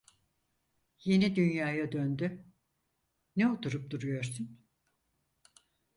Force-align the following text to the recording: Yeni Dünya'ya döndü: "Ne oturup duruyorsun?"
Yeni 1.03 1.35
Dünya'ya 1.35 1.91
döndü: 1.91 2.43
"Ne 3.35 3.51
oturup 3.51 3.89
duruyorsun?" 3.91 4.59